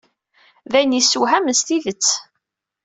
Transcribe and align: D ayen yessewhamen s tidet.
D 0.71 0.73
ayen 0.77 0.97
yessewhamen 0.97 1.57
s 1.59 1.61
tidet. 1.67 2.07